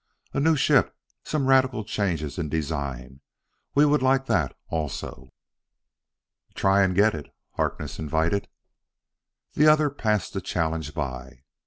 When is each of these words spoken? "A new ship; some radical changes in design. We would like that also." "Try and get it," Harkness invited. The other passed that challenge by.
"A 0.33 0.39
new 0.39 0.55
ship; 0.55 0.97
some 1.23 1.45
radical 1.45 1.83
changes 1.83 2.39
in 2.39 2.49
design. 2.49 3.21
We 3.75 3.85
would 3.85 4.01
like 4.01 4.25
that 4.25 4.57
also." 4.67 5.29
"Try 6.55 6.81
and 6.81 6.95
get 6.95 7.13
it," 7.13 7.31
Harkness 7.51 7.99
invited. 7.99 8.47
The 9.53 9.67
other 9.67 9.91
passed 9.91 10.33
that 10.33 10.41
challenge 10.43 10.95
by. 10.95 11.43